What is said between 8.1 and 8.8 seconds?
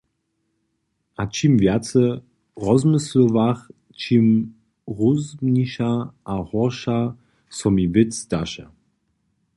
zdaše.